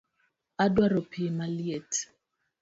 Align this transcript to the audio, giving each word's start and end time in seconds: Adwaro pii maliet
Adwaro 0.63 0.99
pii 1.11 1.29
maliet 1.37 1.91